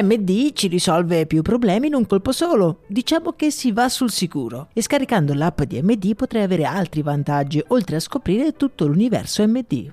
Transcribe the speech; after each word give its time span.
MD 0.00 0.52
ci 0.52 0.68
risolve 0.68 1.26
più 1.26 1.42
problemi 1.42 1.88
in 1.88 1.94
un 1.94 2.06
colpo 2.06 2.32
solo. 2.32 2.80
Diciamo 2.86 3.32
che 3.32 3.50
si 3.50 3.72
va 3.72 3.90
sul 3.90 4.10
sicuro. 4.10 4.68
E 4.72 4.80
scaricando 4.80 5.34
l'app 5.34 5.62
di 5.62 5.82
MD 5.82 6.14
potrai 6.14 6.42
avere 6.42 6.64
altri 6.64 7.02
vantaggi, 7.02 7.62
oltre 7.68 7.96
a 7.96 8.00
scoprire 8.00 8.52
tutto 8.56 8.86
l'universo 8.86 9.46
MD. 9.46 9.92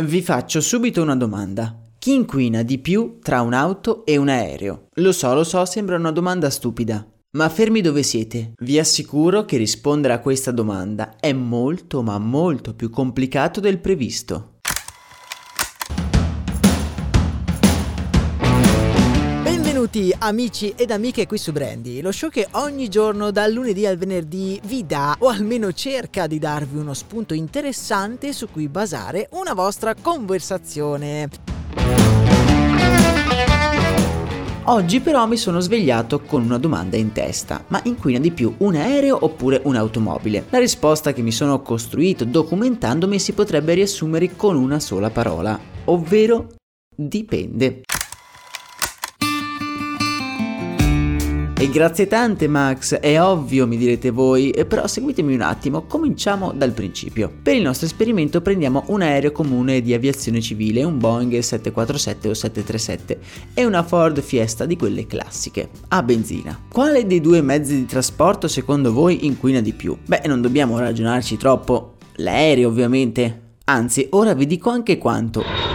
Vi 0.00 0.22
faccio 0.22 0.60
subito 0.60 1.00
una 1.02 1.16
domanda. 1.16 1.76
Chi 1.98 2.14
inquina 2.14 2.62
di 2.62 2.78
più 2.78 3.18
tra 3.22 3.40
un'auto 3.40 4.04
e 4.04 4.16
un 4.16 4.28
aereo? 4.28 4.88
Lo 4.94 5.12
so, 5.12 5.34
lo 5.34 5.44
so, 5.44 5.64
sembra 5.64 5.96
una 5.96 6.12
domanda 6.12 6.48
stupida. 6.48 7.06
Ma 7.32 7.48
fermi 7.48 7.80
dove 7.80 8.02
siete? 8.02 8.54
Vi 8.58 8.78
assicuro 8.78 9.44
che 9.44 9.56
rispondere 9.56 10.14
a 10.14 10.20
questa 10.20 10.50
domanda 10.50 11.16
è 11.20 11.32
molto 11.32 12.02
ma 12.02 12.18
molto 12.18 12.74
più 12.74 12.90
complicato 12.90 13.60
del 13.60 13.78
previsto. 13.78 14.49
Benvenuti 19.90 20.16
amici 20.20 20.72
ed 20.76 20.92
amiche 20.92 21.26
qui 21.26 21.36
su 21.36 21.50
Brandy, 21.50 22.00
lo 22.00 22.12
show 22.12 22.30
che 22.30 22.46
ogni 22.52 22.88
giorno 22.88 23.32
dal 23.32 23.52
lunedì 23.52 23.86
al 23.86 23.96
venerdì 23.96 24.60
vi 24.66 24.86
dà 24.86 25.16
o 25.18 25.26
almeno 25.26 25.72
cerca 25.72 26.28
di 26.28 26.38
darvi 26.38 26.78
uno 26.78 26.94
spunto 26.94 27.34
interessante 27.34 28.32
su 28.32 28.48
cui 28.48 28.68
basare 28.68 29.28
una 29.32 29.52
vostra 29.52 29.96
conversazione. 30.00 31.28
Oggi 34.64 35.00
però 35.00 35.26
mi 35.26 35.36
sono 35.36 35.58
svegliato 35.58 36.20
con 36.20 36.44
una 36.44 36.58
domanda 36.58 36.96
in 36.96 37.10
testa, 37.10 37.64
ma 37.66 37.80
inquina 37.82 38.20
di 38.20 38.30
più 38.30 38.54
un 38.58 38.76
aereo 38.76 39.18
oppure 39.20 39.60
un'automobile? 39.64 40.46
La 40.50 40.60
risposta 40.60 41.12
che 41.12 41.22
mi 41.22 41.32
sono 41.32 41.62
costruito 41.62 42.24
documentandomi 42.24 43.18
si 43.18 43.32
potrebbe 43.32 43.74
riassumere 43.74 44.36
con 44.36 44.54
una 44.54 44.78
sola 44.78 45.10
parola, 45.10 45.58
ovvero 45.86 46.46
dipende. 46.94 47.82
E 51.60 51.68
grazie 51.68 52.06
tante 52.06 52.48
Max, 52.48 52.94
è 52.94 53.20
ovvio 53.20 53.66
mi 53.66 53.76
direte 53.76 54.08
voi, 54.08 54.50
però 54.66 54.86
seguitemi 54.86 55.34
un 55.34 55.42
attimo, 55.42 55.82
cominciamo 55.82 56.52
dal 56.52 56.72
principio. 56.72 57.30
Per 57.42 57.54
il 57.54 57.60
nostro 57.60 57.84
esperimento 57.84 58.40
prendiamo 58.40 58.84
un 58.86 59.02
aereo 59.02 59.30
comune 59.30 59.82
di 59.82 59.92
aviazione 59.92 60.40
civile, 60.40 60.84
un 60.84 60.96
Boeing 60.96 61.38
747 61.38 62.28
o 62.30 62.32
737 62.32 63.20
e 63.52 63.66
una 63.66 63.82
Ford 63.82 64.22
Fiesta 64.22 64.64
di 64.64 64.78
quelle 64.78 65.06
classiche, 65.06 65.68
a 65.88 66.02
benzina. 66.02 66.58
Quale 66.66 67.06
dei 67.06 67.20
due 67.20 67.42
mezzi 67.42 67.74
di 67.74 67.84
trasporto 67.84 68.48
secondo 68.48 68.90
voi 68.94 69.26
inquina 69.26 69.60
di 69.60 69.74
più? 69.74 69.94
Beh, 70.02 70.22
non 70.24 70.40
dobbiamo 70.40 70.78
ragionarci 70.78 71.36
troppo, 71.36 71.96
l'aereo 72.14 72.68
ovviamente. 72.68 73.48
Anzi, 73.64 74.06
ora 74.12 74.32
vi 74.32 74.46
dico 74.46 74.70
anche 74.70 74.96
quanto. 74.96 75.69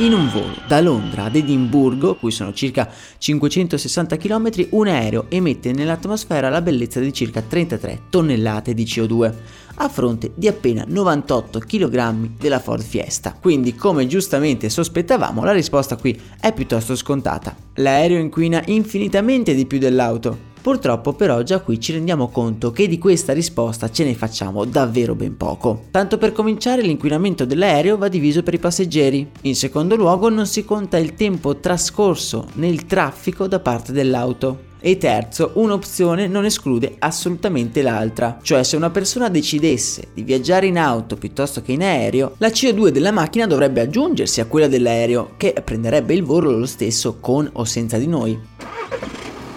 In 0.00 0.12
un 0.12 0.30
volo 0.30 0.54
da 0.68 0.80
Londra 0.80 1.24
ad 1.24 1.34
Edimburgo, 1.34 2.14
cui 2.14 2.30
sono 2.30 2.52
circa 2.52 2.88
560 3.18 4.16
km, 4.16 4.48
un 4.70 4.86
aereo 4.86 5.24
emette 5.28 5.72
nell'atmosfera 5.72 6.48
la 6.48 6.62
bellezza 6.62 7.00
di 7.00 7.12
circa 7.12 7.42
33 7.42 8.02
tonnellate 8.08 8.74
di 8.74 8.84
CO2, 8.84 9.34
a 9.74 9.88
fronte 9.88 10.30
di 10.36 10.46
appena 10.46 10.84
98 10.86 11.58
kg 11.58 12.30
della 12.38 12.60
Ford 12.60 12.84
Fiesta. 12.84 13.36
Quindi, 13.40 13.74
come 13.74 14.06
giustamente 14.06 14.68
sospettavamo, 14.68 15.42
la 15.42 15.52
risposta 15.52 15.96
qui 15.96 16.16
è 16.40 16.52
piuttosto 16.52 16.94
scontata. 16.94 17.56
L'aereo 17.74 18.20
inquina 18.20 18.62
infinitamente 18.66 19.52
di 19.52 19.66
più 19.66 19.78
dell'auto. 19.80 20.47
Purtroppo 20.60 21.12
però 21.12 21.42
già 21.42 21.60
qui 21.60 21.80
ci 21.80 21.92
rendiamo 21.92 22.28
conto 22.28 22.70
che 22.70 22.88
di 22.88 22.98
questa 22.98 23.32
risposta 23.32 23.90
ce 23.90 24.04
ne 24.04 24.14
facciamo 24.14 24.64
davvero 24.64 25.14
ben 25.14 25.36
poco. 25.36 25.84
Tanto 25.90 26.18
per 26.18 26.32
cominciare 26.32 26.82
l'inquinamento 26.82 27.44
dell'aereo 27.44 27.96
va 27.96 28.08
diviso 28.08 28.42
per 28.42 28.54
i 28.54 28.58
passeggeri. 28.58 29.30
In 29.42 29.54
secondo 29.54 29.96
luogo 29.96 30.28
non 30.28 30.46
si 30.46 30.64
conta 30.64 30.98
il 30.98 31.14
tempo 31.14 31.56
trascorso 31.56 32.48
nel 32.54 32.86
traffico 32.86 33.46
da 33.46 33.60
parte 33.60 33.92
dell'auto. 33.92 34.66
E 34.80 34.96
terzo, 34.96 35.52
un'opzione 35.54 36.28
non 36.28 36.44
esclude 36.44 36.94
assolutamente 37.00 37.82
l'altra, 37.82 38.38
cioè 38.42 38.62
se 38.62 38.76
una 38.76 38.90
persona 38.90 39.28
decidesse 39.28 40.08
di 40.14 40.22
viaggiare 40.22 40.66
in 40.66 40.78
auto 40.78 41.16
piuttosto 41.16 41.62
che 41.62 41.72
in 41.72 41.82
aereo, 41.82 42.34
la 42.38 42.48
CO2 42.48 42.90
della 42.90 43.10
macchina 43.10 43.48
dovrebbe 43.48 43.80
aggiungersi 43.80 44.40
a 44.40 44.46
quella 44.46 44.68
dell'aereo, 44.68 45.34
che 45.36 45.52
prenderebbe 45.64 46.14
il 46.14 46.22
volo 46.22 46.52
lo 46.52 46.66
stesso 46.66 47.16
con 47.18 47.48
o 47.54 47.64
senza 47.64 47.98
di 47.98 48.06
noi. 48.06 48.38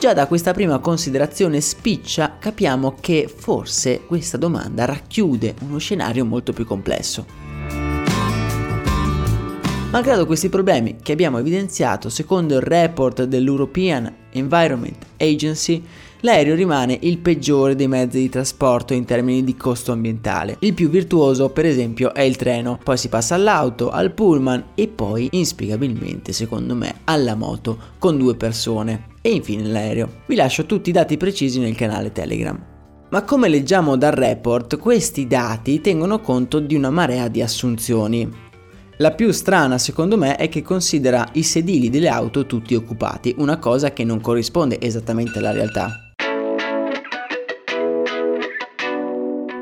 Già 0.02 0.14
da 0.14 0.26
questa 0.26 0.52
prima 0.52 0.80
considerazione 0.80 1.62
spiccia 1.62 2.38
capiamo 2.40 2.96
che 3.00 3.32
forse 3.32 4.02
questa 4.08 4.36
domanda 4.36 4.86
racchiude 4.86 5.54
uno 5.60 5.78
scenario 5.78 6.26
molto 6.26 6.54
più 6.54 6.66
complesso. 6.66 7.24
Malgrado 9.92 10.26
questi 10.26 10.50
problemi 10.50 10.96
che 11.04 11.12
abbiamo 11.12 11.38
evidenziato 11.38 12.10
secondo 12.10 12.56
il 12.56 12.62
report 12.62 13.26
dell'European 13.26 14.12
Environment 14.32 15.06
Agency, 15.18 15.86
l'aereo 16.22 16.56
rimane 16.56 16.98
il 17.02 17.20
peggiore 17.20 17.76
dei 17.76 17.88
mezzi 17.88 18.20
di 18.20 18.30
trasporto 18.30 18.94
in 18.94 19.06
termini 19.06 19.44
di 19.44 19.56
costo 19.56 19.92
ambientale. 19.92 20.58
Il 20.60 20.74
più 20.74 20.90
virtuoso, 20.90 21.50
per 21.50 21.66
esempio, 21.66 22.14
è 22.14 22.22
il 22.22 22.36
treno, 22.36 22.80
poi 22.84 22.98
si 22.98 23.10
passa 23.10 23.36
all'auto, 23.36 23.90
al 23.90 24.12
pullman 24.12 24.70
e 24.76 24.88
poi, 24.88 25.28
inspiegabilmente, 25.32 26.34
secondo 26.34 26.76
me, 26.76 27.02
alla 27.06 27.36
moto 27.36 27.78
con 28.00 28.18
due 28.18 28.36
persone. 28.36 29.10
E 29.22 29.32
infine 29.32 29.68
l'aereo. 29.68 30.22
Vi 30.26 30.36
lascio 30.36 30.66
tutti 30.66 30.90
i 30.90 30.94
dati 30.94 31.18
precisi 31.18 31.60
nel 31.60 31.76
canale 31.76 32.12
Telegram. 32.12 32.60
Ma 33.10 33.24
come 33.24 33.50
leggiamo 33.50 33.98
dal 33.98 34.14
report, 34.14 34.78
questi 34.78 35.28
dati 35.28 35.82
tengono 35.82 36.22
conto 36.22 36.60
di 36.60 36.76
una 36.76 36.90
marea 36.90 37.28
di 37.28 37.42
assunzioni. 37.42 38.50
La 38.98 39.12
più 39.12 39.32
strana 39.32 39.78
secondo 39.78 40.16
me 40.16 40.36
è 40.36 40.48
che 40.48 40.62
considera 40.62 41.28
i 41.34 41.44
sedili 41.44 41.90
delle 41.90 42.08
auto 42.08 42.46
tutti 42.46 42.76
occupati, 42.76 43.36
una 43.40 43.58
cosa 43.58 43.92
che 43.94 44.04
non 44.04 44.22
corrisponde 44.22 44.80
esattamente 44.80 45.40
alla 45.40 45.52
realtà. 45.52 46.11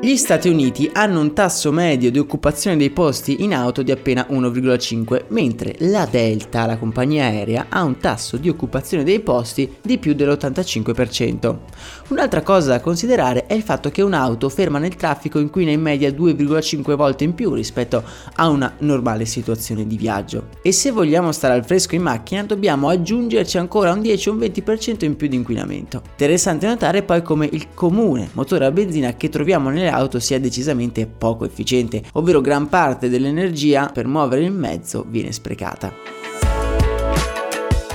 Gli 0.02 0.16
Stati 0.16 0.48
Uniti 0.48 0.88
hanno 0.94 1.20
un 1.20 1.34
tasso 1.34 1.70
medio 1.70 2.10
di 2.10 2.18
occupazione 2.18 2.78
dei 2.78 2.88
posti 2.88 3.44
in 3.44 3.52
auto 3.52 3.82
di 3.82 3.90
appena 3.90 4.26
1,5, 4.30 5.24
mentre 5.28 5.74
la 5.80 6.08
Delta, 6.10 6.64
la 6.64 6.78
compagnia 6.78 7.24
aerea, 7.24 7.66
ha 7.68 7.82
un 7.82 7.98
tasso 7.98 8.38
di 8.38 8.48
occupazione 8.48 9.04
dei 9.04 9.20
posti 9.20 9.70
di 9.82 9.98
più 9.98 10.14
dell'85%. 10.14 11.56
Un'altra 12.08 12.40
cosa 12.40 12.70
da 12.70 12.80
considerare 12.80 13.44
è 13.44 13.52
il 13.52 13.62
fatto 13.62 13.90
che 13.90 14.00
un'auto 14.00 14.48
ferma 14.48 14.78
nel 14.78 14.96
traffico 14.96 15.38
inquina 15.38 15.70
in 15.70 15.82
media 15.82 16.08
2,5 16.08 16.94
volte 16.94 17.24
in 17.24 17.34
più 17.34 17.52
rispetto 17.52 18.02
a 18.36 18.48
una 18.48 18.72
normale 18.78 19.26
situazione 19.26 19.86
di 19.86 19.98
viaggio. 19.98 20.48
E 20.62 20.72
se 20.72 20.92
vogliamo 20.92 21.30
stare 21.30 21.52
al 21.52 21.66
fresco 21.66 21.94
in 21.94 22.02
macchina 22.02 22.42
dobbiamo 22.42 22.88
aggiungerci 22.88 23.58
ancora 23.58 23.92
un 23.92 24.00
10 24.00 24.28
o 24.30 24.32
un 24.32 24.38
20% 24.38 25.04
in 25.04 25.16
più 25.16 25.28
di 25.28 25.36
inquinamento. 25.36 26.00
Interessante 26.12 26.66
notare 26.66 27.02
poi 27.02 27.20
come 27.20 27.46
il 27.52 27.66
comune 27.74 28.30
motore 28.32 28.64
a 28.64 28.70
benzina 28.70 29.12
che 29.12 29.28
troviamo 29.28 29.68
nelle 29.68 29.88
auto 29.90 30.18
sia 30.18 30.40
decisamente 30.40 31.06
poco 31.06 31.44
efficiente, 31.44 32.02
ovvero 32.14 32.40
gran 32.40 32.68
parte 32.68 33.10
dell'energia 33.10 33.90
per 33.92 34.06
muovere 34.06 34.44
il 34.44 34.52
mezzo 34.52 35.04
viene 35.06 35.32
sprecata. 35.32 35.92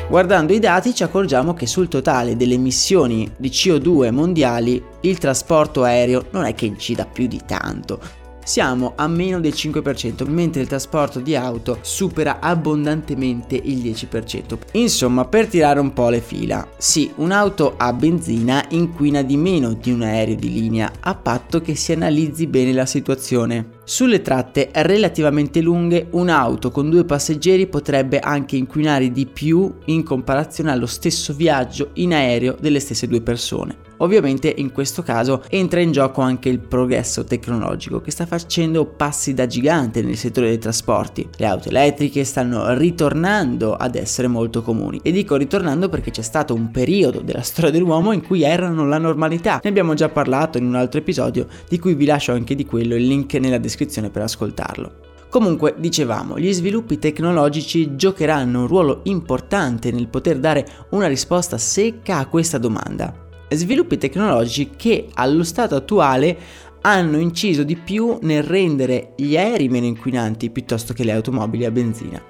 Guardando 0.08 0.54
i 0.54 0.60
dati 0.60 0.94
ci 0.94 1.02
accorgiamo 1.02 1.56
che 1.56 1.66
sul 1.66 1.88
totale 1.88 2.36
delle 2.36 2.54
emissioni 2.54 3.30
di 3.36 3.50
CO2 3.50 4.12
mondiali 4.12 4.82
il 5.02 5.18
trasporto 5.18 5.84
aereo 5.84 6.28
non 6.30 6.46
è 6.46 6.54
che 6.54 6.68
incida 6.68 7.06
più 7.06 7.26
di 7.26 7.42
tanto, 7.44 8.00
siamo 8.46 8.94
a 8.96 9.08
meno 9.08 9.42
del 9.42 9.54
5%, 9.54 10.26
mentre 10.30 10.62
il 10.62 10.68
trasporto 10.68 11.20
di 11.20 11.36
auto 11.36 11.80
supera 11.82 12.40
abbondantemente 12.40 13.60
il 13.62 13.80
10%. 13.80 14.58
Insomma, 14.74 15.26
per 15.26 15.48
tirare 15.48 15.80
un 15.80 15.92
po' 15.92 16.10
le 16.10 16.22
fila, 16.22 16.66
sì, 16.78 17.12
un'auto 17.16 17.74
a 17.76 17.92
benzina 17.92 18.64
inquina 18.70 19.24
di 19.24 19.36
meno 19.36 19.74
di 19.74 19.92
un 19.92 20.04
aereo 20.04 20.36
di 20.36 20.54
linea, 20.54 20.92
a 21.00 21.16
patto 21.16 21.60
che 21.60 21.76
si 21.76 21.92
analizzi 21.92 22.46
bene 22.48 22.72
la 22.72 22.86
situazione. 22.86 23.74
Sulle 23.84 24.22
tratte 24.22 24.70
relativamente 24.74 25.60
lunghe, 25.62 26.08
un'auto 26.12 26.70
con 26.70 26.90
due 26.90 27.04
passeggeri 27.04 27.68
potrebbe 27.68 28.20
anche 28.20 28.56
inquinare 28.56 29.12
di 29.12 29.26
più 29.26 29.74
in 29.86 30.04
comparazione 30.04 30.72
allo 30.72 30.86
stesso 30.86 31.34
viaggio 31.34 31.90
in 31.94 32.14
aereo 32.14 32.56
delle 32.60 32.80
stesse 32.80 33.08
due 33.08 33.22
persone. 33.22 33.94
Ovviamente 33.98 34.54
in 34.58 34.72
questo 34.72 35.04
caso 35.04 35.44
entra 35.50 35.80
in 35.80 35.92
gioco 35.92 36.22
anche 36.22 36.50
il 36.50 36.60
progresso 36.60 37.24
tecnologico 37.24 38.02
che 38.02 38.12
sta 38.12 38.26
facendo 38.26 38.86
passi 38.86 39.34
da 39.34 39.46
gigante 39.48 40.02
nel 40.02 40.18
settore 40.18 40.48
dei 40.48 40.58
trasporti. 40.58 41.28
Le 41.38 41.46
auto 41.46 41.70
elettriche 41.70 42.24
stanno 42.24 42.74
ritornando 42.78 43.76
ad 43.76 43.96
essere 43.96 44.28
molto 44.28 44.62
comuni 44.62 45.00
e 45.04 45.12
dico 45.12 45.36
ritornando 45.36 45.90
perché 45.90 46.12
c'è 46.12 46.22
stato 46.22 46.54
un 46.54 46.72
periodo 46.72 47.22
della 47.22 47.42
storia 47.42 47.72
dell'uomo 47.72 48.12
in 48.12 48.22
cui 48.22 48.44
erano 48.44 48.86
la 48.86 48.98
normalità. 48.98 49.60
Ne 49.64 49.70
abbiamo 49.70 49.94
già 49.94 50.10
parlato 50.10 50.58
in 50.58 50.66
un 50.66 50.76
altro 50.76 51.00
episodio 51.00 51.48
di 51.68 51.80
cui 51.80 51.96
vi 51.96 52.06
lascio 52.06 52.34
anche 52.34 52.56
di 52.56 52.66
quello 52.66 52.96
il 52.96 53.06
link 53.06 53.34
nella 53.36 53.58
descrizione 53.58 54.10
per 54.10 54.24
ascoltarlo. 54.24 55.14
Comunque, 55.30 55.76
dicevamo, 55.78 56.40
gli 56.40 56.54
sviluppi 56.54 56.98
tecnologici 56.98 57.98
giocheranno 57.98 58.62
un 58.62 58.68
ruolo 58.68 59.02
importante 59.04 59.92
nel 59.92 60.08
poter 60.08 60.40
dare 60.40 60.66
una 60.92 61.08
risposta 61.08 61.58
secca 61.58 62.20
a 62.20 62.28
questa 62.28 62.58
domanda. 62.58 63.25
Sviluppi 63.50 63.98
tecnologici 63.98 64.72
che 64.76 65.08
allo 65.14 65.44
stato 65.44 65.76
attuale 65.76 66.38
hanno 66.82 67.18
inciso 67.18 67.64
di 67.64 67.76
più 67.76 68.18
nel 68.22 68.44
rendere 68.44 69.14
gli 69.16 69.38
aerei 69.38 69.70
meno 69.70 69.86
inquinanti 69.86 70.50
piuttosto 70.50 70.94
che 70.94 71.04
le 71.04 71.14
automobili 71.14 71.66
a 71.66 71.72
benzina. 71.72 72.22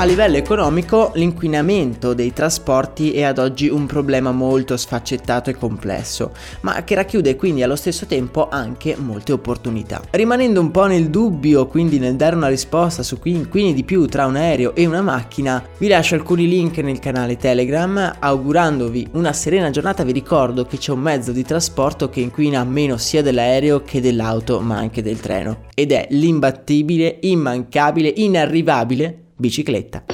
A 0.00 0.04
livello 0.04 0.38
economico 0.38 1.12
l'inquinamento 1.16 2.14
dei 2.14 2.32
trasporti 2.32 3.12
è 3.12 3.20
ad 3.20 3.36
oggi 3.36 3.68
un 3.68 3.84
problema 3.84 4.32
molto 4.32 4.78
sfaccettato 4.78 5.50
e 5.50 5.56
complesso, 5.56 6.32
ma 6.62 6.82
che 6.84 6.94
racchiude 6.94 7.36
quindi 7.36 7.62
allo 7.62 7.76
stesso 7.76 8.06
tempo 8.06 8.48
anche 8.48 8.96
molte 8.96 9.32
opportunità. 9.32 10.00
Rimanendo 10.08 10.58
un 10.58 10.70
po' 10.70 10.86
nel 10.86 11.10
dubbio, 11.10 11.66
quindi 11.66 11.98
nel 11.98 12.16
dare 12.16 12.34
una 12.34 12.48
risposta 12.48 13.02
su 13.02 13.18
chi 13.18 13.28
inquini 13.28 13.74
di 13.74 13.84
più 13.84 14.06
tra 14.06 14.24
un 14.24 14.36
aereo 14.36 14.74
e 14.74 14.86
una 14.86 15.02
macchina, 15.02 15.62
vi 15.76 15.88
lascio 15.88 16.14
alcuni 16.14 16.48
link 16.48 16.78
nel 16.78 16.98
canale 16.98 17.36
Telegram, 17.36 18.16
augurandovi 18.20 19.08
una 19.12 19.34
serena 19.34 19.68
giornata 19.68 20.02
vi 20.02 20.12
ricordo 20.12 20.64
che 20.64 20.78
c'è 20.78 20.92
un 20.92 21.00
mezzo 21.00 21.30
di 21.30 21.44
trasporto 21.44 22.08
che 22.08 22.20
inquina 22.20 22.64
meno 22.64 22.96
sia 22.96 23.20
dell'aereo 23.20 23.82
che 23.82 24.00
dell'auto, 24.00 24.60
ma 24.60 24.78
anche 24.78 25.02
del 25.02 25.20
treno, 25.20 25.64
ed 25.74 25.92
è 25.92 26.06
l'imbattibile, 26.08 27.18
immancabile, 27.20 28.10
inarrivabile 28.16 29.24
bicicletta. 29.40 30.04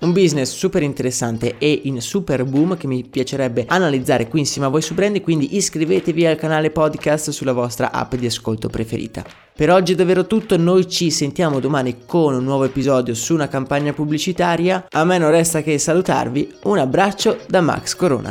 Un 0.00 0.12
business 0.12 0.54
super 0.54 0.82
interessante 0.82 1.56
e 1.58 1.82
in 1.84 2.00
super 2.00 2.44
boom 2.44 2.78
che 2.78 2.86
mi 2.86 3.04
piacerebbe 3.04 3.66
analizzare 3.68 4.28
qui 4.28 4.38
insieme 4.38 4.66
a 4.66 4.70
voi 4.70 4.80
su 4.80 4.94
Brand, 4.94 5.20
quindi 5.20 5.56
iscrivetevi 5.56 6.24
al 6.24 6.36
canale 6.36 6.70
podcast 6.70 7.28
sulla 7.28 7.52
vostra 7.52 7.90
app 7.92 8.14
di 8.14 8.24
ascolto 8.24 8.70
preferita. 8.70 9.22
Per 9.54 9.70
oggi 9.70 9.92
è 9.92 9.96
davvero 9.96 10.26
tutto, 10.26 10.56
noi 10.56 10.88
ci 10.88 11.10
sentiamo 11.10 11.60
domani 11.60 12.06
con 12.06 12.32
un 12.32 12.44
nuovo 12.44 12.64
episodio 12.64 13.12
su 13.12 13.34
una 13.34 13.48
campagna 13.48 13.92
pubblicitaria. 13.92 14.86
A 14.88 15.04
me 15.04 15.18
non 15.18 15.30
resta 15.30 15.60
che 15.60 15.76
salutarvi, 15.76 16.50
un 16.62 16.78
abbraccio 16.78 17.40
da 17.46 17.60
Max 17.60 17.94
Corona. 17.94 18.30